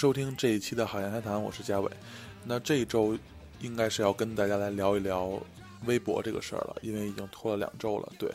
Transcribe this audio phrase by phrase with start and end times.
[0.00, 1.90] 收听这一期的好言海谈，我是嘉伟。
[2.42, 3.18] 那这一周
[3.60, 5.38] 应该是要跟大家来聊一聊
[5.84, 8.10] 微博这个事儿了，因为已经拖了两周了。
[8.18, 8.32] 对，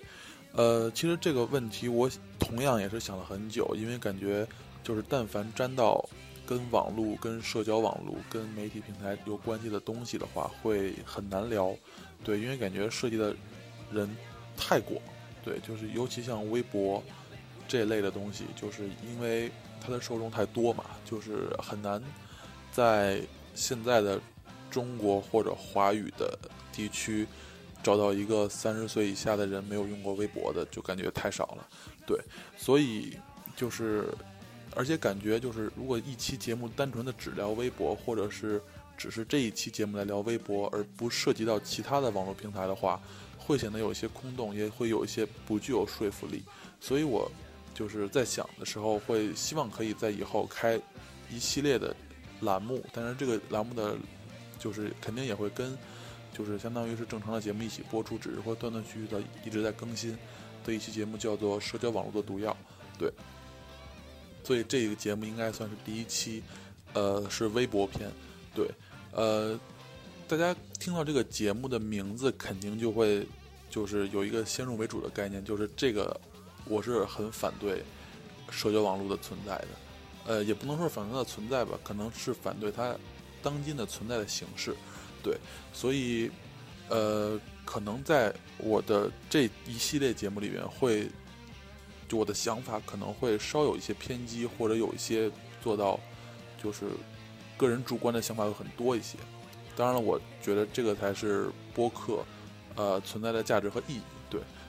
[0.52, 2.08] 呃，其实这个问题我
[2.38, 4.48] 同样也是想了很久，因为感觉
[4.84, 6.08] 就是但凡沾到
[6.46, 11.76] 跟网络、跟社交网络、跟媒体平台有关系的东西的话，会很难聊。
[12.24, 13.36] 对，因为感觉涉及的
[13.92, 14.08] 人
[14.56, 15.02] 太广。
[15.44, 17.04] 对，就是尤其像微博
[17.68, 19.50] 这类的东西，就是因为。
[19.86, 22.02] 它的受众太多嘛，就是很难
[22.72, 23.22] 在
[23.54, 24.20] 现在的
[24.72, 26.38] 中国或者华语的
[26.74, 27.28] 地区
[27.84, 31.68] 找到一个三十岁以下的人没有用过微博的，就感觉太少了。
[32.06, 32.20] 对，
[32.58, 33.16] 所以
[33.56, 34.12] 就是，
[34.76, 38.62] 而且感觉就是，如果一期节目单纯的只聊微博，或者是
[38.98, 43.00] 只是这一期节目来聊微博，而不涉及到其他的网络平台的话，
[43.38, 46.44] 会显得有一些空洞，也会有一些不具有说服力。
[46.82, 47.32] 所以我。
[47.76, 50.80] 就是在想的时候，会希望可以在以后开
[51.30, 51.94] 一系列的
[52.40, 53.98] 栏目，但是这个栏目的，
[54.58, 55.78] 就是肯定也会跟，
[56.34, 60.18] 就是相当于是正常的节目一起播出，只是会断断续续的一直在更新
[60.64, 62.52] 的一期节目，叫做《社交网络的毒药》。
[62.98, 63.12] 对，
[64.42, 66.42] 所以这个节目应该算是第一期，
[66.94, 68.10] 呃，是微博篇。
[68.56, 68.66] 对，
[69.12, 69.60] 呃，
[70.30, 73.28] 大家听到这个节目的名字，肯定就会
[73.70, 76.18] 就是有一个先入为主的概念，就是这个。
[76.68, 77.84] 我是很反对
[78.50, 79.68] 社交网络的存在的，
[80.26, 82.96] 呃，也不能说反对它的存在吧，可能是反对它
[83.42, 84.76] 当今的存在的形式，
[85.24, 85.38] 对，
[85.74, 86.32] 所以，
[86.90, 91.08] 呃，可能在我的这一系列节目里面，会
[92.08, 95.30] 就我的想法可能会稍有一些偏激，或者有一些
[95.64, 96.00] 做到
[96.62, 96.86] 就是
[97.58, 99.18] 个人主观的想法会很多一些。
[99.76, 102.24] 当然了，我觉得这个才是播客
[102.76, 104.02] 呃存在的价值和意义，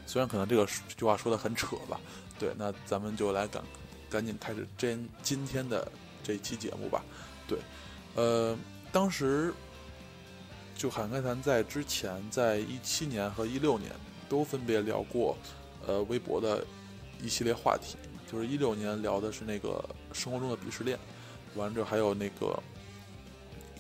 [0.07, 2.01] 虽然可能这个这句话说的很扯吧，
[2.39, 3.63] 对，那咱们就来赶
[4.09, 5.91] 赶紧开始今今天的
[6.23, 7.05] 这期节目吧，
[7.49, 7.59] 对，
[8.15, 8.57] 呃，
[8.93, 9.53] 当时
[10.77, 13.91] 就海开谈在之前，在一七年和一六年
[14.29, 15.37] 都分别聊过，
[15.87, 16.65] 呃，微博的
[17.21, 17.97] 一系列话题，
[18.31, 20.97] 就是一六年聊的是那个生活中的鄙视链，
[21.57, 22.63] 完了之后还有那个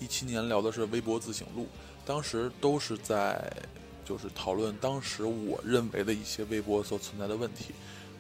[0.01, 1.69] 一七年聊的是微博自省录，
[2.05, 3.51] 当时都是在。
[4.07, 7.75] 就是讨论当时我认为的一些微博所存在的问题。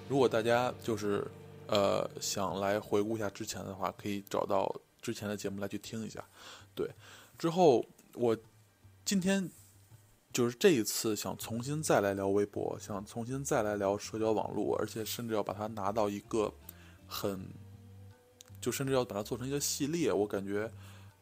[0.08, 1.24] 如果大家就是
[1.68, 6.22] 呃想来回顾一下之前的话，可以找到之前的节目来去听一下。
[6.74, 6.90] 对，
[7.38, 8.36] 之后我
[9.04, 9.48] 今天
[10.32, 16.52] 就是这一次想重新再来聊微博，想重新再来聊社交网络，而且甚至要把它拿到一个
[17.06, 17.48] 很，
[18.60, 20.12] 就甚至要把它做成一个系列。
[20.12, 20.68] 我感觉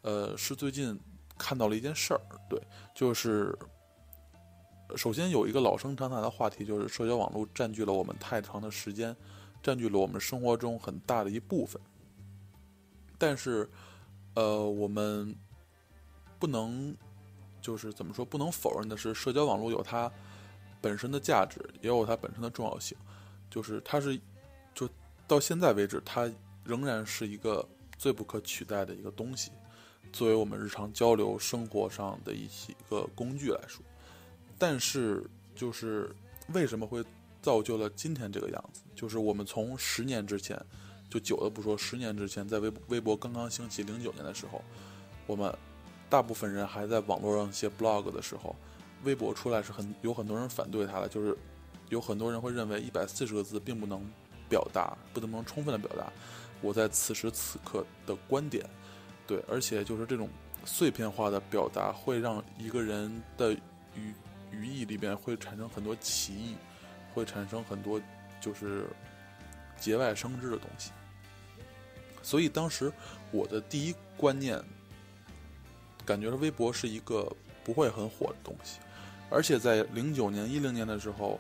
[0.00, 0.98] 呃是最近
[1.36, 2.58] 看到了一件事儿，对，
[2.94, 3.54] 就是。
[4.97, 9.17] 首先有一个老生常谈的话题，就是社交网络占据了我们太长的时间，
[9.62, 11.81] 占据了我们生活中很大的一部分。
[13.19, 13.69] 但是，
[14.34, 15.34] 呃，我们
[16.39, 16.95] 不能
[17.61, 20.11] 就是怎么说，不能否认的是，社交网络有它
[20.81, 22.97] 本身的价值，也有它本身的重要性。
[23.51, 24.21] 就是它是，
[24.75, 24.89] 就
[25.27, 26.31] 到现在为止，它
[26.62, 27.66] 仍然是一个
[27.97, 29.51] 最不可取代的一个东西，
[30.12, 33.83] 作为我们日常交流生活上的一些个工具来说。
[34.59, 36.15] 但是，就是
[36.53, 37.04] 为什么会
[37.42, 38.81] 造就了今天这个样子？
[38.94, 40.59] 就是我们从十年之前，
[41.10, 44.62] 就久的不说，十年之前，在微微博刚刚兴起，零九年的时候，
[45.26, 45.54] 我们
[46.09, 48.54] 大部分人还在网络上写 blog 的时候，
[49.03, 51.36] 微博出来是很有很多人反对它的，就是
[51.91, 54.00] 有很多人会认为一百四十个字并不能
[54.48, 56.12] 表达，不能充分的表达
[56.62, 58.65] 我在此时此刻的观点。
[59.26, 60.28] 对，而且就是这种
[60.65, 63.53] 碎片化的表达会让一个人的
[63.94, 64.12] 语。
[64.54, 66.56] 语义里边会产生很多歧义，
[67.12, 68.00] 会产生很多
[68.41, 68.87] 就是
[69.78, 70.92] 节外生枝的东西。
[72.22, 72.91] 所以当时
[73.30, 74.59] 我的第一观念，
[76.06, 77.30] 感觉微博是一个
[77.62, 78.78] 不会很火的东西。
[79.30, 81.39] 而且在零九年、一零年的时候，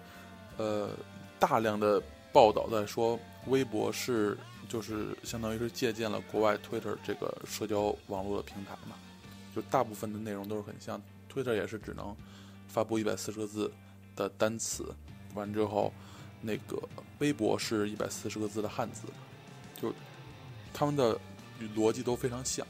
[0.56, 0.90] 呃，
[1.38, 2.02] 大量的
[2.32, 4.36] 报道在说微博是
[4.68, 8.96] 就是相当于是借鉴了国外 Twitter 这个社交网络的平台嘛，
[9.54, 11.00] 就大部分的内容都是很像
[11.32, 12.14] Twitter，也是只能。
[12.68, 13.72] 发布一百四十个字
[14.16, 14.84] 的单词，
[15.34, 15.92] 完之后，
[16.40, 16.80] 那个
[17.18, 19.02] 微博是一百四十个字的汉字，
[19.80, 19.92] 就
[20.72, 21.18] 他们的
[21.76, 22.66] 逻辑都非常像，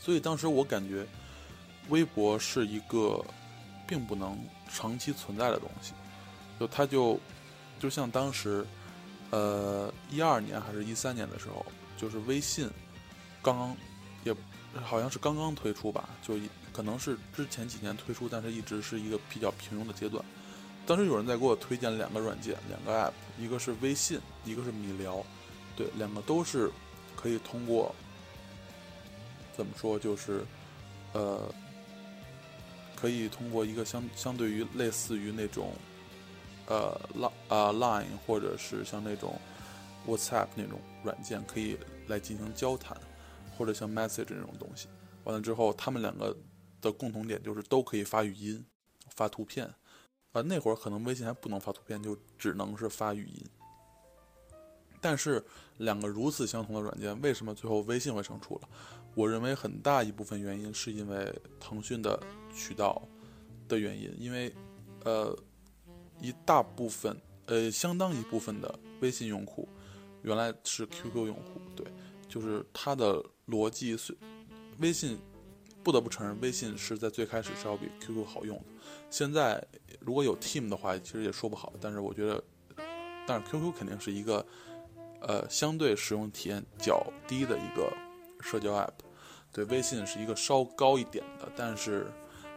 [0.00, 1.06] 所以当时我感觉
[1.88, 3.24] 微博是一个
[3.86, 4.38] 并不能
[4.68, 5.92] 长期存在的东西，
[6.58, 7.18] 就它就
[7.78, 8.66] 就像当时
[9.30, 11.64] 呃一二年还是一三年的时候，
[11.96, 12.68] 就是微信
[13.40, 13.76] 刚刚
[14.24, 14.34] 也
[14.82, 16.34] 好像是刚刚推出吧，就。
[16.72, 20.24] 可能是之前几年推出，但是一直是一个比较平庸的阶段。
[20.86, 25.24] 当时有人在给我推荐两个软件，两个 App，一个是微信，一个是米聊，
[25.76, 26.70] 对，两个都是
[27.14, 27.94] 可以通过
[29.56, 30.44] 怎么说，就是
[31.12, 31.52] 呃，
[32.96, 35.72] 可以通过一个相相对于类似于那种
[36.66, 39.38] 呃 Line 啊 Line 或者是像那种
[40.06, 41.76] WhatsApp 那种软件，可以
[42.08, 42.96] 来进行交谈，
[43.56, 44.88] 或者像 Message 这种东西。
[45.24, 46.34] 完了之后，他们两个
[46.80, 48.64] 的共同点就是都可以发语音、
[49.08, 49.72] 发图片。
[50.32, 53.44] 啊，那会儿可能微信还不能发图片，就只能是发语音。
[55.00, 55.44] 但是
[55.78, 58.68] 两个如此相同的软件，为什么最后微信会胜出了？
[59.16, 62.22] 我认为很大一部分原因是因为腾讯的
[62.54, 63.02] 渠道
[63.66, 64.54] 的原因，因为
[65.04, 65.36] 呃
[66.20, 69.68] 一大部分呃相当一部分的微信用户
[70.22, 71.84] 原来是 QQ 用户，对，
[72.28, 74.16] 就是它的逻辑是
[74.78, 75.18] 微信
[75.82, 78.64] 不得不承认，微信是在最开始是要比 QQ 好用的。
[79.10, 79.64] 现在
[80.00, 82.42] 如果有 Team 的话，其实也说不好，但是我觉得，
[83.26, 84.44] 但是 QQ 肯定是一个。
[85.22, 87.92] 呃，相对使用体验较低的一个
[88.40, 88.88] 社交 app，
[89.52, 92.06] 对，微信是一个稍高一点的，但是，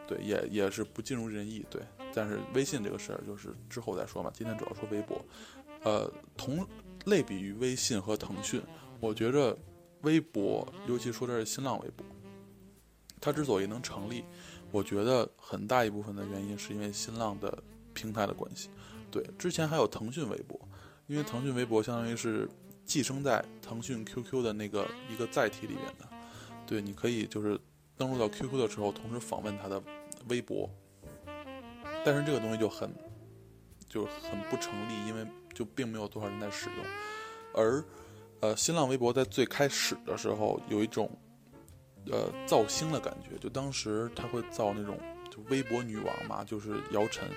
[0.07, 1.81] 对，也也是不尽如人意，对，
[2.13, 5.21] 但是微信这个事儿就是之后再说嘛，今天主要说微博，
[5.83, 6.65] 呃，同
[7.03, 8.61] 类比于微信和腾讯，
[9.01, 9.57] 我觉着
[10.03, 12.05] 微博，尤其说的是新浪微博，
[13.23, 14.25] 它之所以能成立，
[14.69, 17.57] 我觉得很大一部分的原因是因为新浪的
[17.93, 18.69] 平台的关系，
[19.09, 20.59] 对，之前还有腾讯微博。
[21.07, 22.49] 因为腾讯微博相当于是
[22.85, 26.07] 寄生在腾讯 QQ 的那个一个载体里面的，
[26.65, 27.59] 对，你可以就是
[27.97, 29.81] 登录到 QQ 的时候，同时访问它的
[30.29, 30.69] 微博，
[32.05, 32.89] 但是这个东西就很
[33.87, 36.85] 就是很不成立，因为就并没有多少人在使用。
[37.53, 37.83] 而
[38.39, 41.11] 呃，新浪微博在最开始的时候有一种
[42.11, 44.97] 呃造星的感觉，就当时他会造那种
[45.29, 47.29] 就微博女王嘛，就是姚晨。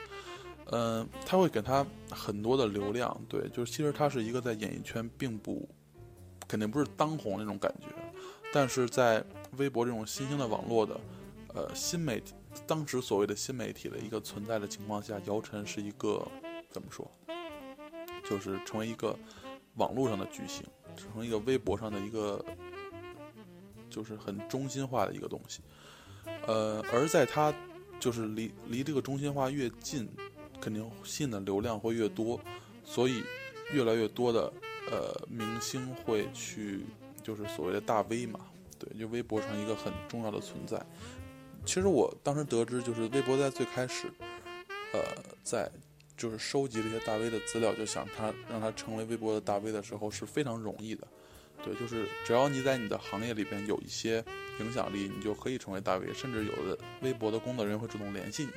[0.73, 5.69] 嗯，他会给他很多的流量，对，就是其实他是一个在演艺圈并不，
[6.49, 7.87] 肯定不是当红那种感觉，
[8.53, 9.25] 但是在
[9.59, 11.01] 微博这种新兴的网络的，
[11.55, 12.35] 呃，新媒体，
[12.67, 16.27] 当时所谓的新媒体的一个存在的情况下，姚晨是一个
[16.69, 17.09] 怎么说，
[18.29, 19.17] 就是成为一个
[19.77, 20.65] 网络上的巨星，
[20.97, 22.45] 成为一个微博上的一个，
[23.97, 25.61] 就是很中心化的一个东西，
[26.47, 27.53] 呃，而在他
[27.99, 30.07] 就是离离这个中心化越近。
[30.59, 32.41] 肯定吸的流量会越多，
[32.83, 33.23] 所以
[33.75, 34.51] 越来越多的
[34.91, 36.81] 呃明星会去，
[37.23, 38.41] 就是所谓的大 V 嘛，
[38.79, 40.83] 对，就微博上一个很重要的存在。
[41.67, 44.11] 其实我当时得知，就是微博在最开始，
[44.95, 45.01] 呃，
[45.45, 45.71] 在
[46.17, 51.07] 就是收集这些大 V 的资料，就想他让他成为微博的大 V 的时候是非常容易的，
[51.67, 54.25] 对，就是只要你在你的行业里边有一些
[54.61, 58.51] 影响力，你就可以成为大 V，甚至有的微博的工作人员会主动联系你。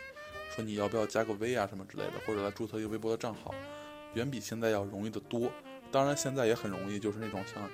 [0.56, 3.54] 说你要不要加个 V 啊什么之类的，或者来注册一个微博的账号，
[4.14, 5.52] 远比现在要容易的多。
[5.92, 7.68] 当然现在也很容易，就是那种像，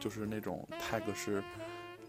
[0.00, 1.42] 就是那种 tag 是，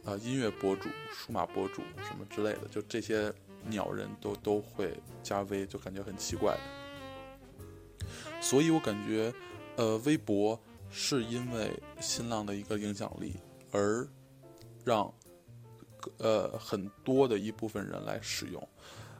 [0.03, 3.31] 呃，音乐博主、数码博主什么之类的，就这些
[3.67, 4.91] 鸟人都都会
[5.21, 6.57] 加 V，，就感觉很奇怪。
[8.41, 9.33] 所以我感觉，
[9.75, 10.59] 呃，微博
[10.89, 13.35] 是因为新浪的一个影响力
[13.71, 14.07] 而
[14.83, 15.13] 让，
[16.19, 18.69] 呃，很多的一部分人来使用。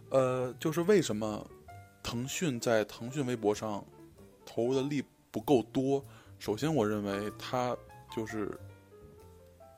[0.10, 1.46] 呃，就是为什么
[2.02, 3.84] 腾讯在腾讯微博上
[4.46, 6.04] 投入的力不够多？
[6.38, 7.76] 首先，我认为它
[8.16, 8.58] 就是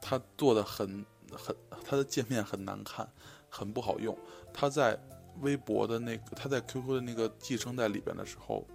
[0.01, 3.09] 它做的很很，它的界面很难看，
[3.49, 4.15] 很不好用。
[4.53, 4.99] 它在
[5.41, 8.67] 微博的那个，它在 QQ 的那个寄生在里边的时候，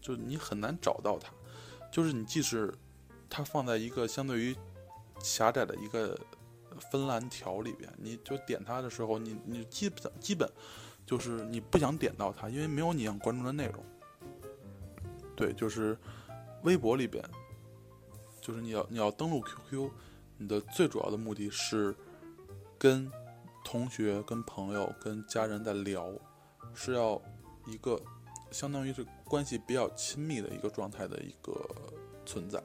[0.00, 1.32] 就你很难找到它。
[1.96, 2.70] 就是你即使
[3.30, 4.54] 它放在一个相对于
[5.20, 6.14] 狭窄的一个
[6.90, 10.46] 分栏条里边，你就点它的时候，你你基本基本。
[11.06, 13.82] 就是你不想点到它，因为没有你想关注的内容。
[15.36, 15.96] 对，就是
[16.64, 17.24] 微博里边，
[18.40, 19.88] 就是你要你要登录 QQ，
[20.36, 21.94] 你的最主要的目的是
[22.76, 23.08] 跟
[23.64, 26.12] 同学、跟朋友、跟家人在聊，
[26.74, 27.22] 是要
[27.66, 28.02] 一个
[28.50, 31.68] 相当于是关系比较亲密的一个状态的一个
[32.24, 32.62] 存在。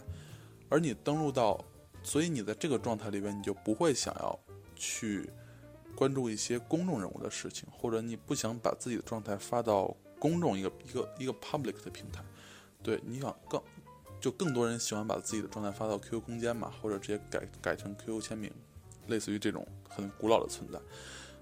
[0.69, 1.63] 而你登录到，
[2.03, 4.39] 所以你在这个状态里边，你就不会想要
[4.75, 5.29] 去。
[5.93, 12.23] 关注一些公众人物的事情，或者你不想把自己的状态发到公众一个一个一个 public 的平台，
[12.81, 13.61] 对，你想更
[14.19, 18.51] 就更多人喜欢把自己的状态发到 QQ 空间嘛，或者直接改改成 QQ 签名，
[19.07, 20.79] 类似于这种很古老的存在。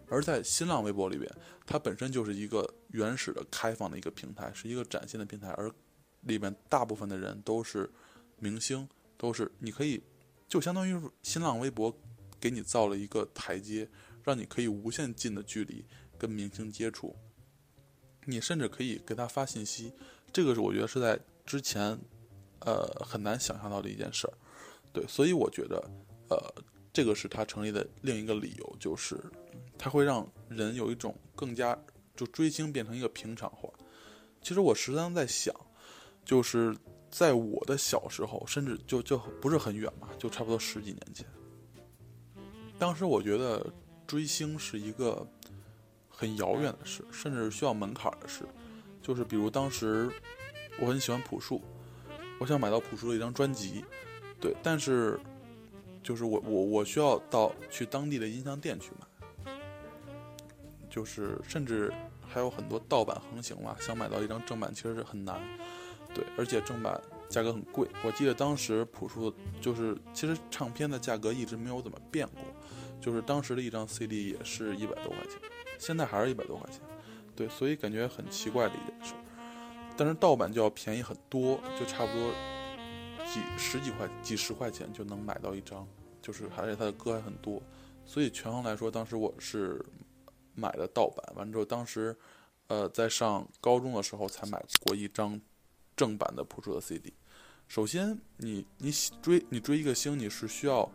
[0.09, 1.31] 而在新浪微博里边，
[1.65, 5.71] 它本身就是一个原始的开放的一个平台，是一个崭新的平台，而
[6.21, 7.89] 里面大部分的人都是
[8.37, 8.87] 明星，
[9.17, 10.01] 都是你可以
[10.47, 11.95] 就相当于新浪微博
[12.39, 13.89] 给你造了一个台阶。
[14.25, 15.83] 让你可以无限近的距离
[16.15, 17.15] 跟明星接触，
[18.25, 19.91] 你甚至可以给他发信息，
[20.31, 21.97] 这个是我觉得是在之前，
[22.59, 24.33] 呃很难想象到的一件事儿，
[24.93, 25.89] 对，所以我觉得，
[26.29, 26.37] 呃
[26.93, 29.15] 这个是它成立的另一个理由，就是
[29.79, 31.75] 它会让人有一种更加
[32.15, 33.69] 就追星变成一个平常化。
[34.41, 35.55] 其实我时常在想，
[36.25, 36.75] 就是
[37.09, 41.25] 在我的小时候，甚至就就不是很远嘛，就差不多十几年前。
[42.77, 43.65] 当时我觉得
[44.05, 45.25] 追星是一个
[46.09, 48.45] 很遥远的事，甚至需要门槛的事。
[49.01, 50.11] 就是比如当时
[50.79, 51.61] 我很喜欢朴树，
[52.39, 53.83] 我想买到朴树的一张专辑，
[54.39, 55.19] 对，但是
[56.03, 59.07] 就是我我我需要到去当地的音像店去买，
[60.89, 61.93] 就是甚至
[62.27, 65.39] 还有很多盗版横行嘛，想买到一张正版其实是很难，
[66.13, 67.87] 对，而且正版价格很贵。
[68.03, 72.43] 我记得当时朴树就是其实唱片的价格一直没有怎么变过。
[73.01, 75.39] 就是当时的一张 CD 也是一百多块钱，
[75.77, 76.81] 现在还是一百多块钱，
[77.33, 79.13] 对，所以感觉很奇怪的一件事。
[79.95, 82.33] 但是盗版就要便宜很多，就差不多
[83.25, 85.87] 几十几块、几十块钱就能买到一张，
[86.21, 87.63] 就是而且它的歌还很多，
[88.05, 89.81] 所以权衡来说，当时我是
[90.59, 91.35] 买的盗版。
[91.35, 92.15] 完之后，当时
[92.67, 95.39] 呃在上高中的时候才买过一张
[95.95, 97.13] 正版的朴树的 CD。
[97.67, 100.91] 首先，你你追你追一个星，你是需要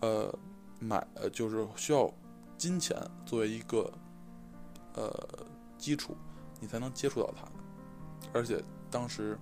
[0.00, 0.38] 呃。
[0.78, 2.12] 买呃，就是需要
[2.58, 2.94] 金钱
[3.24, 3.90] 作为一个
[4.92, 5.10] 呃
[5.78, 6.14] 基础，
[6.60, 7.48] 你才能接触到它。
[8.34, 9.38] 而且当时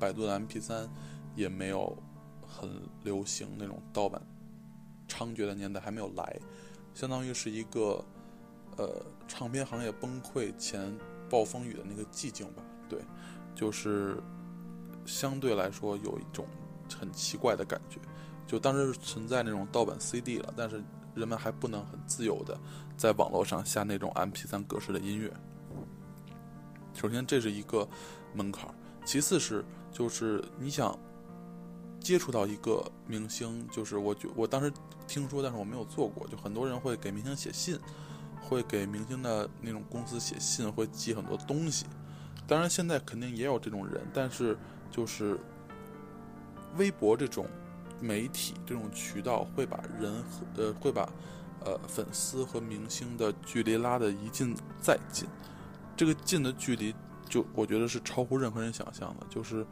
[0.00, 0.88] 百度的 MP3
[1.36, 1.96] 也没有
[2.44, 4.20] 很流行，那种盗版
[5.06, 6.40] 猖獗的年代还没有来，
[6.92, 8.04] 相当于是一个
[8.76, 10.96] 呃唱片行业崩溃前
[11.28, 12.62] 暴风雨的那个寂静吧。
[12.88, 13.00] 对，
[13.54, 14.22] 就是
[15.06, 16.46] 相对来说有一种
[16.98, 17.98] 很奇怪的感觉。
[18.46, 20.82] 就当时存在那种盗版 CD 了，但是
[21.14, 22.58] 人们还不能很自由的
[22.96, 25.32] 在网络上下那种 MP3 格式的音乐。
[26.92, 27.88] 首先这是一个
[28.34, 28.68] 门槛，
[29.06, 30.98] 其次是就是你想
[31.98, 34.70] 接触到一个明星，就是我觉我当时
[35.06, 37.78] 听说，但是我没有做过，就很多人会给明星写信，
[38.42, 41.86] 会给明星的那种公司写信，会寄很多东西。
[42.46, 44.58] 当然现在肯定也有这种人，但是
[44.90, 45.38] 就是
[46.76, 47.46] 微博这种。
[48.04, 51.08] 媒体这种渠道会把人和呃会把
[51.64, 55.28] 呃粉丝和明星的距离拉得一近再近，
[55.96, 56.92] 这个近的距离
[57.28, 59.64] 就我觉得是超乎任何人想象的，就是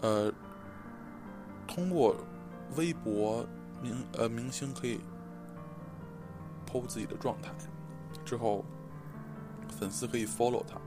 [0.00, 0.32] 呃
[1.66, 2.16] 通过
[2.76, 3.46] 微博
[3.82, 4.98] 明呃明星可以
[6.74, 7.50] PO 自己的状态
[8.24, 8.64] 之后，
[9.68, 10.80] 粉丝可以 follow 他，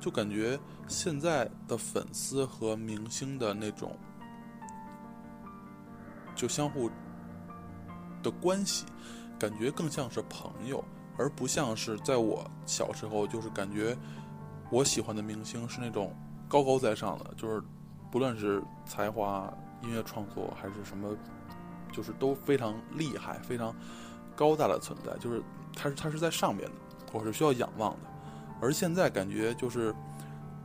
[0.00, 3.94] 就感觉现在的粉丝和明星的那种。
[6.34, 6.90] 就相互
[8.22, 8.84] 的关系，
[9.38, 10.84] 感觉更像是朋友，
[11.16, 13.96] 而不像是在我小时候，就是感觉
[14.70, 16.14] 我喜欢的明星是那种
[16.46, 17.62] 高高在上的，就是
[18.10, 19.50] 不论是才华、
[19.82, 21.16] 音乐创作还是什么，
[21.90, 23.74] 就是都非常厉害、非常
[24.36, 25.42] 高大的存在，就是
[25.74, 26.74] 它是它是在上面的，
[27.12, 27.98] 我是需要仰望的。
[28.60, 29.92] 而现在感觉就是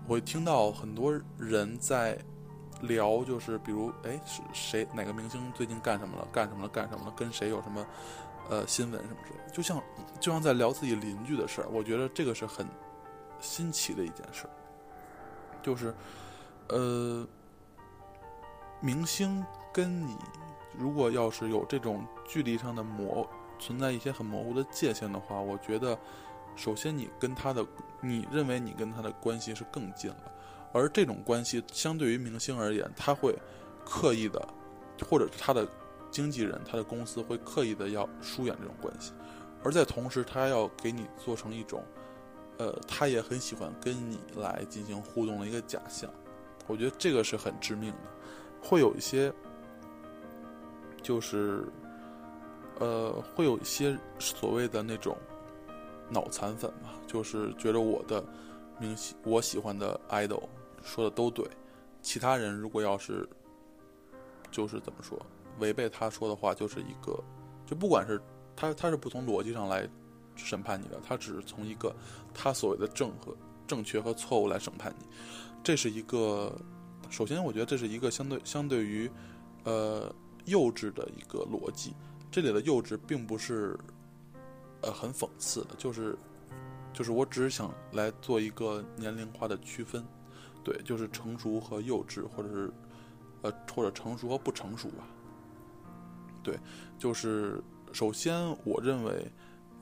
[0.06, 2.18] 我会听到很多人在。
[2.86, 6.28] 聊就是，比如，哎，是谁哪个明星最近干什么了？
[6.32, 6.68] 干什么了？
[6.68, 7.14] 干什么了？
[7.16, 7.86] 跟谁有什么，
[8.50, 9.52] 呃，新闻什么之类的？
[9.52, 9.80] 就像，
[10.20, 11.70] 就像在聊自己邻居的事儿。
[11.70, 12.66] 我觉得这个是很
[13.40, 14.50] 新奇的一件事。
[15.62, 15.94] 就是，
[16.70, 17.24] 呃，
[18.80, 20.18] 明星跟你
[20.76, 23.30] 如果要是有这种距离上的模，
[23.62, 25.98] 存在一些很模糊的界限的话，我觉得，
[26.56, 27.66] 首先你跟他的，
[28.02, 30.32] 你认为你跟他的关系是更近了。
[30.74, 33.38] 而这种关系相对于明星而言，他会
[33.86, 34.46] 刻意的，
[35.10, 35.68] 或者是他的
[36.10, 39.14] 经纪人、他的公司会刻意的要疏远这种关系，
[39.64, 41.84] 而在同时，他要给你做成一种，
[42.58, 46.10] 呃，他也很喜欢跟你来进行互动的一个假象。
[46.68, 48.10] 我觉得这个是很致命的，
[48.62, 49.34] 会有一些，
[51.02, 51.68] 就是，
[52.80, 55.18] 呃，会有一些所谓的那种
[56.10, 58.24] 脑残粉嘛，就是觉得我的
[58.80, 60.44] 明星，我喜欢的 idol。
[60.84, 61.48] 说的都对，
[62.02, 63.30] 其他人如果要是，
[64.50, 65.16] 就是怎么说，
[65.60, 67.24] 违背他说的话，就是一个，
[67.68, 68.20] 就不管是
[68.56, 69.88] 他，他是不从逻辑上来
[70.36, 71.96] 审判你的，他只是从一个
[72.34, 73.38] 他所谓的正和
[73.68, 75.06] 正确和错误来审判你，
[75.64, 76.52] 这是一个，
[77.12, 79.08] 首先我觉得这是一个相对相对于，
[79.64, 80.12] 呃，
[80.46, 81.94] 幼稚的一个逻辑，
[82.32, 83.78] 这里的幼稚并不是，
[84.82, 86.18] 呃，很讽刺的，就是，
[86.94, 90.04] 就是我只是想来做一个年龄化的区分。
[90.64, 92.72] 对，就是成熟和幼稚，或者是，
[93.42, 95.08] 呃，或者成熟和不成熟吧。
[96.44, 96.58] 对，
[96.98, 97.62] 就是
[97.92, 99.30] 首先，我认为，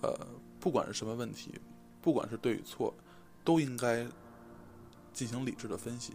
[0.02, 0.18] 呃，
[0.60, 1.54] 不管是什么问题，
[2.02, 2.94] 不管是对与错，
[3.44, 4.08] 都应该
[5.14, 6.14] 进行理智的分析。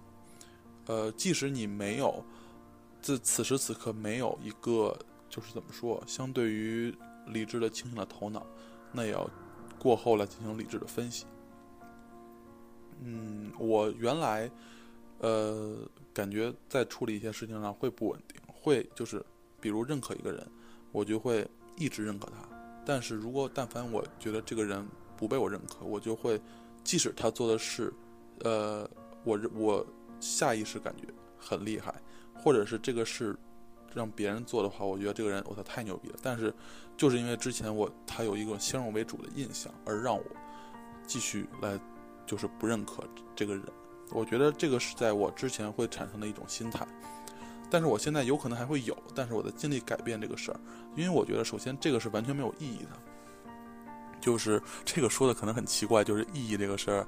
[0.86, 2.24] 呃，即使你没有，
[3.02, 4.98] 自此时此刻没有一个
[5.34, 6.94] 就是怎么说，相对于
[7.26, 8.46] 理智的、清醒的头脑，
[8.92, 9.28] 那也要
[9.80, 11.26] 过后来进行理智的分析。
[13.02, 14.48] 嗯，我原来
[15.18, 15.78] 呃
[16.12, 19.20] 感觉在处理一些事情上会不稳定，会就是
[19.60, 20.46] 比如认可一个人，
[20.92, 21.44] 我就会
[21.76, 22.48] 一直认可他。
[22.86, 24.86] 但是如果但凡我觉得这个人
[25.16, 26.40] 不被我认可，我就会
[26.84, 27.92] 即使他做的事，
[28.44, 28.88] 呃，
[29.24, 29.84] 我我
[30.20, 31.92] 下意识感觉很厉害，
[32.36, 33.36] 或者是这个事
[33.94, 36.16] 让别人做的话，我觉得这个人我操太牛逼了。
[36.22, 36.52] 但是
[36.96, 40.24] 就是因为之前我他有一个先入为主的印象，而让我
[41.06, 41.78] 继续来
[42.26, 43.02] 就是不认可
[43.34, 43.64] 这个人。
[44.10, 46.86] 我觉得这个是在我之前会产生的一种心态。
[47.70, 50.60] 但是我现在有可能还会有，但是我在尽力改变这个事儿，
[50.94, 52.90] 因为我觉得首先这个是完全没有意义的，
[54.20, 57.06] 就是这个说的可能很奇怪，就是意义这个事儿，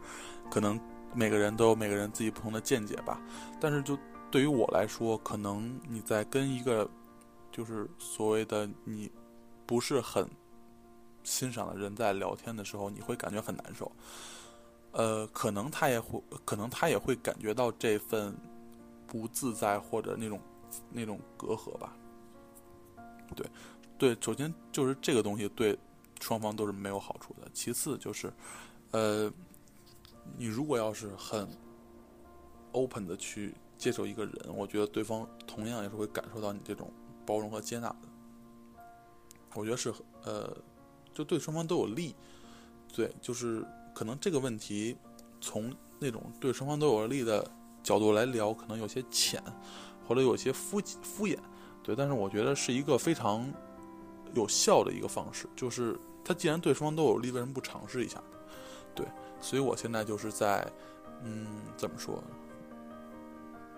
[0.51, 0.81] 可能
[1.15, 3.21] 每个人都有每个人自己不同的见解吧。
[3.61, 3.97] 但是就
[4.31, 6.89] 对于我来说，可能你在跟一个
[7.51, 9.11] 就是所谓的你
[9.67, 10.29] 不是很
[11.25, 13.91] 欣赏的人在聊天的时候，你会感觉很难受。
[14.93, 18.37] 呃，可能他也会，可能他也会感觉到这份
[19.07, 20.41] 不自在或者那种。
[20.91, 21.97] 那种隔阂吧，
[23.35, 23.47] 对，
[23.97, 25.79] 对，首先就是这个东西对
[26.21, 27.49] 双方都是没有好处的。
[27.55, 28.31] 其次就是，
[28.91, 29.33] 呃，
[30.37, 31.49] 你如果要是很
[32.73, 36.91] open 的去接受一个人，我觉得对方同样也是会感受到你这种
[37.25, 37.97] 包容和接纳的。
[39.55, 39.93] 我觉得是
[40.25, 40.57] 呃，
[41.13, 42.15] 就对双方都有利。
[42.95, 43.65] 对，就是
[43.95, 44.97] 可能这个问题
[45.41, 47.49] 从那种对双方都有利的
[47.83, 49.43] 角度来聊，可能有些浅。
[50.09, 51.37] 或者有些敷敷衍，
[51.83, 53.53] 对，但是我觉得是一个非常
[54.35, 55.49] 有效的一个方式。
[55.57, 58.23] 就是他既然对双方都有利，为什么不尝试一下？
[58.95, 59.05] 对，
[59.41, 60.65] 所以我现在就是在，
[61.25, 62.23] 嗯，怎么说？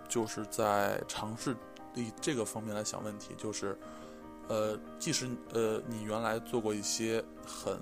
[0.08, 1.54] 就是在尝试
[1.94, 3.34] 以这个方面来想问题。
[3.36, 3.78] 就是，
[4.48, 7.78] 呃，即使呃你原来做过一些很，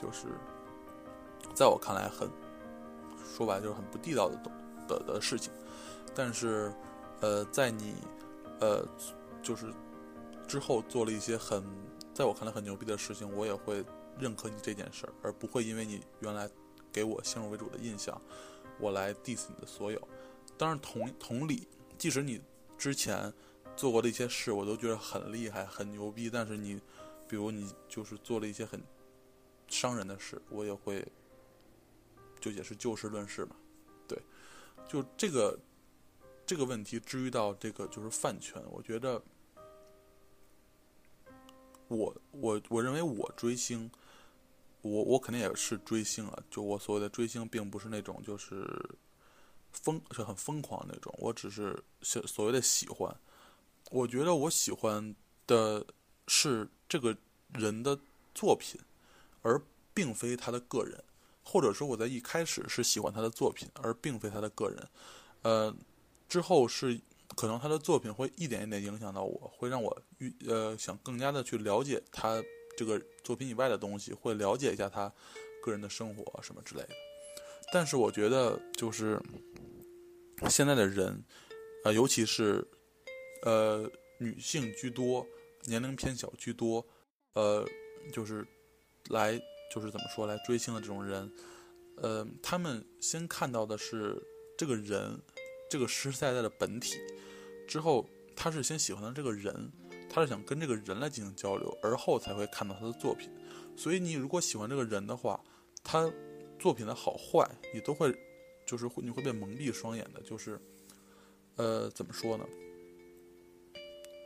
[0.00, 0.28] 就是
[1.54, 2.28] 在我看来很
[3.36, 4.38] 说白就是很不地道的
[4.88, 5.52] 的的事情，
[6.14, 6.72] 但是。
[7.24, 7.94] 呃，在你，
[8.58, 8.84] 呃，
[9.44, 9.72] 就是
[10.48, 11.62] 之后做了一些很，
[12.12, 13.84] 在我看来很牛逼的事情，我也会
[14.18, 16.50] 认可你这件事儿，而不会因为你原来
[16.90, 18.20] 给我先入为主的印象，
[18.80, 20.02] 我来 diss 你的所有。
[20.56, 21.66] 当然，同同理，
[21.98, 22.40] 即使你
[22.78, 23.32] 之前
[23.76, 26.80] 做过的一些事，我都觉得很厉害、很牛逼，但是你，
[27.28, 28.80] 比如你就是做了一些很
[29.68, 31.06] 伤人的事，我也会，
[32.40, 33.56] 就也是就事论事嘛。
[34.06, 34.18] 对，
[34.88, 35.58] 就这个。
[36.44, 39.22] 这个问题至于到这个就是饭圈，我觉得，
[41.86, 43.88] 我我我认为我追星，
[44.82, 46.42] 我我肯定也是追星啊。
[46.50, 48.68] 就我所谓的追星，并不是那种就是
[49.72, 53.14] 疯是很疯狂那种，我只是所所谓的喜欢。
[53.90, 55.14] 我觉得我喜欢
[55.46, 55.84] 的
[56.28, 57.16] 是这个
[57.54, 57.98] 人的
[58.34, 58.80] 作品，
[59.42, 59.60] 而
[59.92, 61.02] 并非他的个人，
[61.42, 64.88] 或者说我在一开始是喜欢他的作品，而并非他的个人，
[65.42, 65.74] 呃。
[66.28, 66.98] 之后是
[67.36, 70.02] 可能他的作品会一点一点影响到我，会让我
[70.46, 72.42] 呃想更加的去了解他
[72.74, 75.12] 这个作品以外的东西，会了解一下他
[75.62, 76.88] 个人的生活什么之类的。
[77.72, 79.18] 但是我觉得就是
[80.48, 81.24] 现在的人，
[81.84, 82.62] 呃，尤其是
[83.42, 85.26] 呃女性居多，
[85.64, 86.86] 年龄偏小居多，
[87.32, 87.66] 呃，
[88.12, 88.46] 就是
[89.08, 89.40] 来
[89.74, 91.32] 就是怎么说来追星的这种人，
[91.96, 94.22] 呃，他们先看到的是
[94.56, 95.18] 这个人。
[95.70, 96.98] 这个实实在在的本体，
[97.66, 98.06] 之后
[98.36, 99.72] 他是先喜欢的这个人，
[100.06, 103.30] 他是想跟这个人来进行交流，而后才会看到他的作品。
[103.74, 105.42] 所以你如果喜欢这个人的话，
[105.82, 106.12] 他
[106.62, 107.44] 作品的好坏
[107.74, 108.14] 你都会，
[108.64, 110.20] 就是会你会被蒙蔽双眼的。
[110.22, 110.60] 就是，
[111.56, 112.46] 呃，怎么说呢？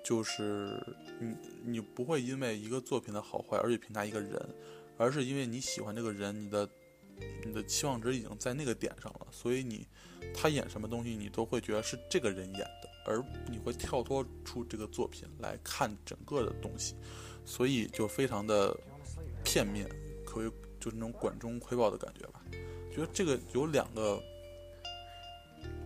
[0.05, 0.79] 就是
[1.19, 4.55] 你你不会因为一个作品的好坏而去评价一个人，
[4.99, 6.69] 而是因为你喜欢这个人，你的
[7.45, 9.87] 你的期望值已经在那个点上了，所以你。
[10.35, 16.95] 他演什么东西，你都会觉得是这个人演的，而你会跳脱出这个作品来看整个的东西，
[17.45, 18.77] 所以就非常的
[19.45, 19.89] 片面，
[20.27, 20.51] 可谓
[20.87, 22.41] 就那种管中窥豹的感觉吧。
[22.95, 24.23] 觉得这个有两个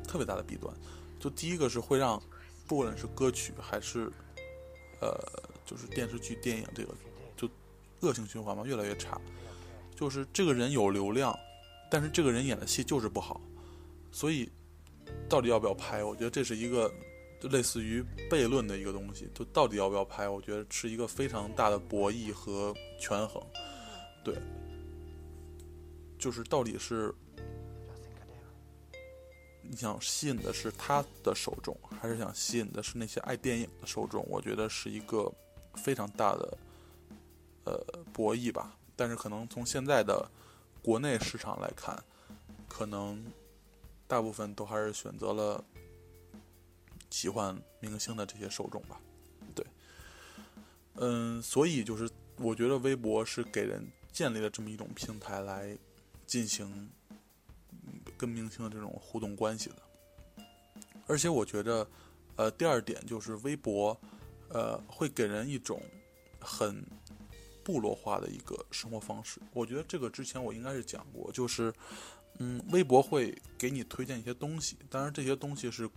[0.07, 0.73] 特别大的弊端，
[1.19, 2.23] 就第一个是会让
[2.67, 4.13] 不管是歌曲还是
[5.01, 5.19] 呃
[5.65, 6.95] 就是电视剧、电影这个
[7.37, 7.49] 就
[8.01, 9.21] 恶性循环嘛，越来越差。
[9.97, 11.37] 就是这个人有流量，
[11.91, 13.41] 但是这个人演的戏就是不好。
[14.13, 14.51] 所以，
[15.29, 16.05] 到底要不要拍？
[16.05, 16.93] 我觉得这是一个
[17.41, 19.29] 就类似于悖论的一个东西。
[19.35, 20.29] 就到底要不要拍？
[20.29, 23.43] 我觉得是一个非常大的博弈和权衡。
[24.25, 24.35] 对，
[26.21, 27.13] 就是到底是
[29.63, 34.25] 你想吸引的是他的受众，还是想吸引的是那些爱电影的受众？
[34.29, 35.33] 我觉得是一个
[35.77, 36.59] 非常大的
[37.65, 38.77] 呃博弈吧。
[38.95, 40.31] 但是可能从现在的
[40.83, 41.99] 国内市场来看，
[42.69, 43.25] 可能
[44.07, 45.65] 大部分都还是选择了
[47.09, 49.01] 喜欢明星的这些受众吧。
[49.55, 49.65] 对，
[50.97, 55.79] 嗯，所以就是我觉得微博是给人建立了这么一种平台来
[56.31, 56.89] 进行
[58.17, 60.45] 跟明星的这种互动关系的。
[61.09, 61.85] 而且我觉得，
[62.37, 64.01] 呃，第二点就是微博，
[64.49, 65.83] 呃，会给人一种
[66.39, 66.87] 很
[67.65, 69.41] 部落化的一个生活方式。
[69.53, 71.75] 我觉得这个之前我应该是讲过，就是，
[72.39, 75.91] 嗯，微博会给你推荐一些东西，当然这些东西是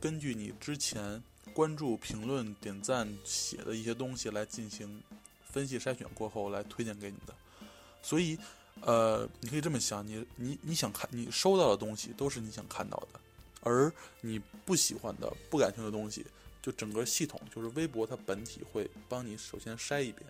[0.00, 1.22] 根据你之前
[1.54, 5.00] 关注、评论、点赞写的一些东西来进行
[5.44, 7.32] 分析筛选过后来推荐给你的。
[8.02, 8.36] 所以，
[8.82, 13.20] 呃，你可以这么想，你你你想看你收到的东西都是你想看到的。
[13.62, 16.24] 而你不喜欢的、不感兴趣的东西，
[16.62, 20.24] 就整个系统就是微博，它本体会帮你首先筛一遍。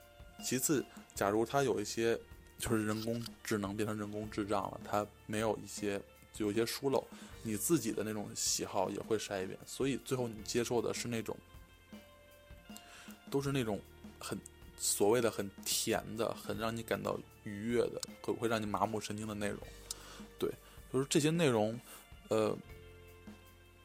[0.45, 0.85] 其次，
[1.15, 2.19] 假如它有一些
[2.59, 7.07] 就是人工智能变成人工智障了，它没有一些就有一些疏漏，
[7.45, 9.57] 你自己的那种喜好也会筛一遍。
[9.65, 11.37] 所以最后你接受的是那种，
[13.31, 13.79] 都是那种
[14.19, 14.37] 很
[14.81, 19.59] 所谓的很甜的、很让你感到愉悦的，会不会让你麻木神经的内容？
[20.41, 20.51] 对，
[20.93, 21.79] 就是这些内容，
[22.31, 22.59] 呃。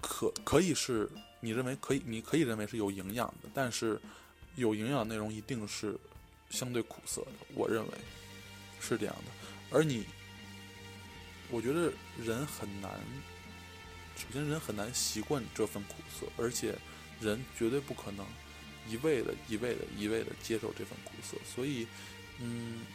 [0.08, 3.99] 可可以是你认为可以，你可以认为是有营养的，但是
[4.55, 5.97] 有营养的内容一定是
[6.51, 7.31] 相对苦涩的。
[7.55, 7.91] 我认为
[8.79, 9.75] 是这样的。
[9.75, 10.05] 而你，
[11.49, 11.91] 我觉得
[12.23, 12.91] 人很难，
[14.15, 16.75] 首先人很难习惯这份苦涩，而且
[17.19, 18.23] 人绝对不可能
[18.88, 21.38] 一味的、一味的、一味的接受这份苦涩。
[21.56, 21.88] 所以，
[22.39, 22.86] 嗯，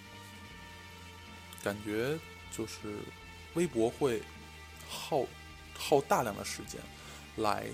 [1.63, 2.19] 感觉
[2.57, 2.97] 就是
[3.55, 4.23] 微博会
[4.89, 5.27] 耗
[5.77, 6.81] 耗大量的时间。
[7.37, 7.67] 来，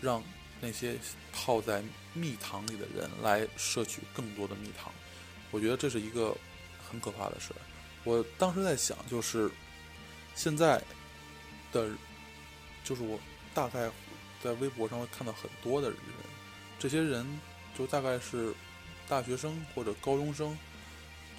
[0.00, 0.22] 让
[0.60, 0.96] 那些
[1.32, 1.82] 泡在
[2.14, 4.92] 蜜糖里的人来摄取更多的蜜糖，
[5.50, 6.36] 我觉得这是一个
[6.88, 7.52] 很可怕的事。
[8.04, 9.50] 我当时在想，就是
[10.34, 10.82] 现在
[11.72, 11.90] 的，
[12.84, 13.18] 就是我
[13.54, 13.90] 大概
[14.42, 15.98] 在微博上会看到很多的人，
[16.78, 17.26] 这些人
[17.78, 18.52] 就大概是
[19.08, 20.58] 大学生或者高中生，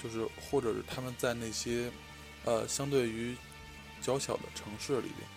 [0.02, 1.92] 就是或者是他们在那些
[2.46, 3.36] 呃相对于
[4.02, 5.28] 较小的城市里边，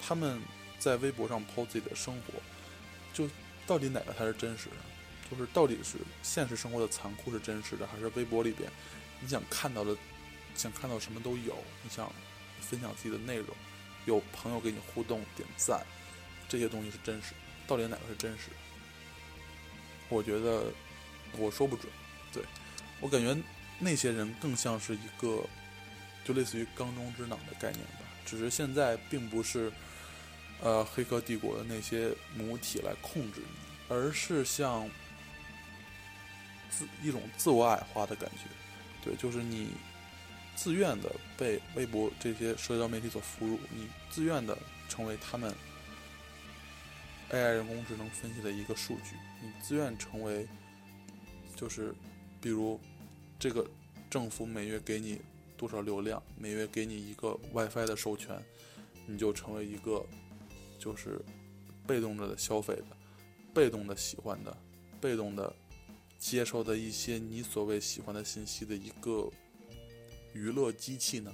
[0.00, 0.40] 他们。
[0.80, 2.32] 在微博上抛自己的生活，
[3.12, 3.28] 就
[3.66, 4.76] 到底哪个才是真实的？
[5.30, 8.66] 就是到底是现实生活的残酷是真实的，还是微博里边
[9.20, 9.94] 你想看到的、
[10.54, 11.54] 想看到什么都有？
[11.82, 12.10] 你想
[12.62, 13.48] 分享自己的内容，
[14.06, 15.84] 有朋友给你互动、点赞，
[16.48, 17.36] 这些东西是真实的？
[17.66, 18.44] 到底哪个是真实？
[20.10, 20.64] 我觉得
[21.38, 21.90] 我说不准。
[22.32, 22.42] 对
[23.00, 23.34] 我感觉
[23.78, 25.42] 那些人更像是一个，
[26.24, 28.02] 就类似于缸中之脑的概念吧。
[28.26, 29.72] 只是现在并不是。
[30.62, 33.56] 呃，黑客帝国的那些母体来控制你，
[33.88, 34.86] 而是像
[36.68, 38.40] 自一种自我矮化的感觉，
[39.02, 39.70] 对，就是你
[40.54, 44.54] 自愿的被微博这些社交媒体所俘虏，你自愿的
[44.86, 45.54] 成为他们
[47.30, 50.46] AI 人工智能分析的一个数据，你自愿成为，
[51.56, 51.94] 就是
[52.40, 52.78] 比如
[53.38, 53.68] 这个
[54.08, 55.20] 政府每月给你
[55.56, 58.40] 多少流量，每月给你一个 WiFi 的授权，
[59.06, 60.04] 你就成为一个。
[60.82, 61.20] 就是
[61.86, 62.96] 被动着的消费的，
[63.52, 64.56] 被动的喜欢的，
[64.98, 65.54] 被动的
[66.18, 69.30] 接受的一些你所谓喜欢的信息的一个
[70.32, 71.30] 娱乐机器呢？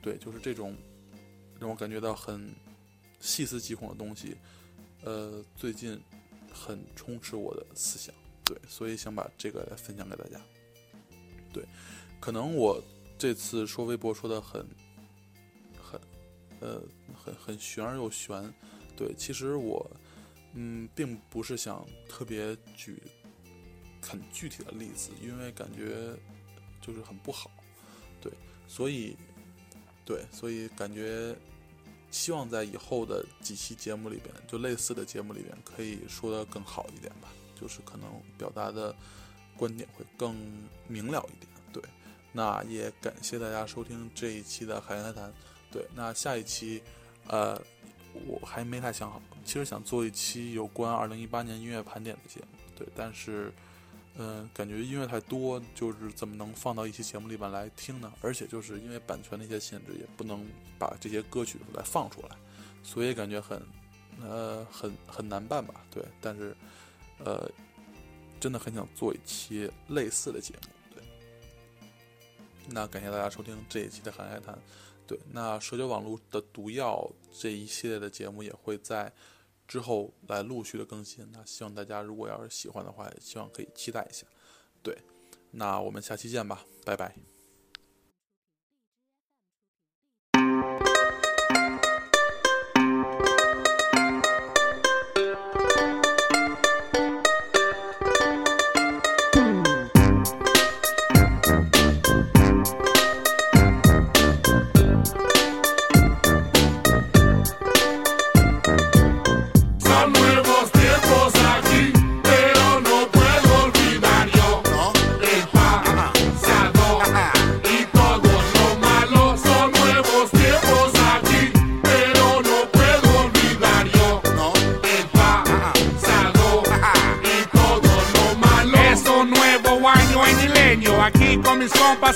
[0.00, 0.74] 对，就是这种
[1.58, 2.50] 让我感觉到很
[3.20, 4.34] 细思极恐的东西，
[5.02, 6.00] 呃，最近
[6.52, 10.40] 很充斥我的思想，对，所以想把这个来分享给大家。
[11.52, 11.64] 对，
[12.20, 12.82] 可能我
[13.18, 14.66] 这次说微博说的很
[15.82, 16.00] 很。
[16.62, 16.78] 呃，
[17.16, 18.52] 很很玄而又玄，
[18.94, 19.90] 对，其实我，
[20.52, 23.02] 嗯，并不是想特别举
[24.02, 26.14] 很具体的例子，因为感觉
[26.82, 27.50] 就是很不好，
[28.20, 28.30] 对，
[28.68, 29.16] 所以，
[30.04, 31.34] 对，所以感觉
[32.10, 38.94] 希望在以后的几期节目里边，就类似的节目里边，可以说的更好一点吧，就是可能表达的
[39.56, 40.34] 观点会更
[40.88, 41.82] 明了一点，对，
[42.32, 45.32] 那也感谢大家收听这一期的海洋谈。
[45.72, 46.82] 对，那下一期，
[47.28, 47.56] 呃，
[48.26, 49.22] 我还没太想好。
[49.44, 52.46] 其实想做一期有关二零一八年音乐盘点的节目，
[52.76, 53.52] 对，但是，
[54.18, 58.12] 嗯，感觉音乐太多，就是怎么能放到一期节目里边来听呢？
[58.20, 60.46] 而且就是因为版权的一些限制，也不能
[60.78, 62.36] 把这些歌曲来放出来，
[62.82, 63.62] 所以感觉很，
[64.20, 65.74] 呃，很很难办吧？
[65.90, 66.54] 对，但是，
[67.24, 67.50] 呃，
[68.38, 70.68] 真的很想做一期类似的节目。
[70.94, 71.02] 对，
[72.68, 74.54] 那感谢大家收听这一期的《韩海谈》。
[75.06, 79.10] 对，那社交网络的毒药这一系列的节目也会在
[79.70, 81.30] 之后来陆续的更新。
[81.30, 84.26] 那希望大家如果要是喜欢的话，也希望可以期待一下。
[84.82, 84.98] 对，
[85.52, 87.29] 那我们下期见吧，拜拜。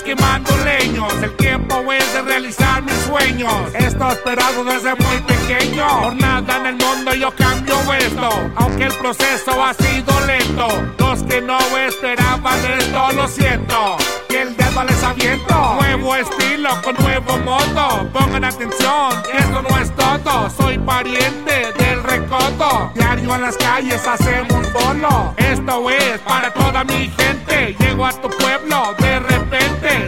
[0.03, 1.11] Quemando leños.
[1.21, 3.53] El tiempo es de realizar mis sueños.
[3.73, 5.85] Esto esperado desde muy pequeño.
[6.01, 8.29] Por nada en el mundo yo cambio esto.
[8.55, 10.67] Aunque el proceso ha sido lento.
[10.97, 13.97] Los que no esperaban esto lo siento.
[14.29, 15.75] Y el dedo les aviento.
[15.79, 18.09] Nuevo estilo con nuevo modo.
[18.11, 20.49] Pongan atención, esto no es todo.
[20.49, 22.91] Soy pariente del recodo.
[22.95, 25.33] Diario en las calles hacemos bolo.
[25.37, 27.75] Esto es para toda mi gente.
[27.79, 29.54] Llego a tu pueblo de repente.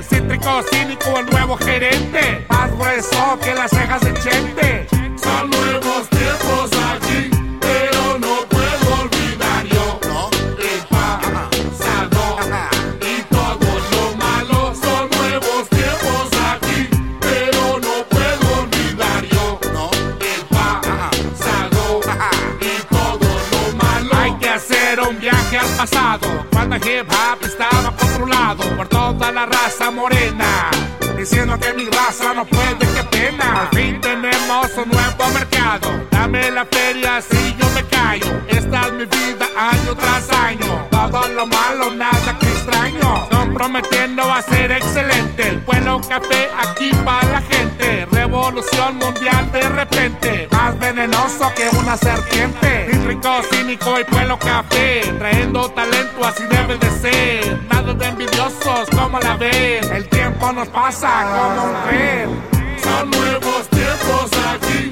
[0.04, 2.46] Cítrico, cínico, el nuevo gerente.
[2.50, 4.07] Más grueso que las cejas
[46.08, 48.06] café aquí para la gente.
[48.12, 50.48] Revolución mundial de repente.
[50.52, 52.88] Más venenoso que una serpiente.
[53.06, 55.02] Rico, cínico y pueblo café.
[55.18, 57.62] Trayendo talento así debe de ser.
[57.70, 62.58] Nada de envidiosos como la ven El tiempo nos pasa como un tren.
[62.84, 64.92] Son nuevos tiempos aquí,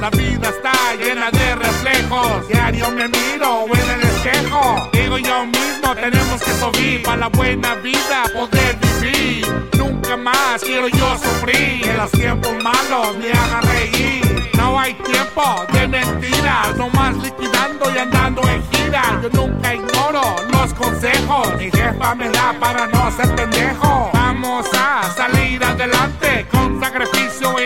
[0.00, 2.46] La vida está llena de reflejos.
[2.46, 4.88] Diario me miro en el espejo.
[4.92, 9.46] Digo yo mismo, tenemos que subir para la buena vida, poder vivir.
[9.76, 11.82] Nunca más quiero yo sufrir.
[11.82, 14.50] Que los tiempos malos me hagan reír.
[14.56, 19.20] No hay tiempo de mentiras, nomás liquidando y andando en gira.
[19.20, 21.56] Yo nunca ignoro los consejos.
[21.58, 24.10] Mi jefa me da para no ser pendejo.
[24.12, 27.58] Vamos a salir adelante con sacrificio